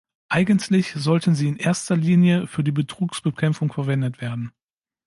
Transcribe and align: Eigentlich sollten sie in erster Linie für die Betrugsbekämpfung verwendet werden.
Eigentlich 0.29 0.93
sollten 0.95 1.35
sie 1.35 1.47
in 1.47 1.57
erster 1.57 1.95
Linie 1.95 2.47
für 2.47 2.63
die 2.63 2.71
Betrugsbekämpfung 2.71 3.71
verwendet 3.71 4.19
werden. 4.19 4.51